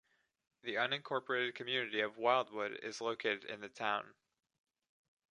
The 0.63 0.77
unincorporated 0.77 1.53
community 1.53 1.99
of 2.01 2.17
Wildwood 2.17 2.79
is 2.81 3.01
located 3.01 3.43
in 3.43 3.61
the 3.61 3.69
town. 3.69 4.15